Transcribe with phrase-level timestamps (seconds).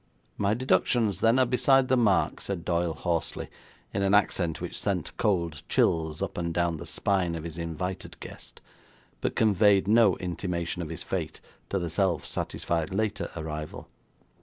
[0.35, 3.51] 'My deductions, then, are beside the mark,' said Doyle hoarsely,
[3.93, 8.19] in an accent which sent cold chills up and down the spine of his invited
[8.19, 8.61] guest,
[9.21, 13.89] but conveyed no intimation of his fate to the self satisfied later arrival.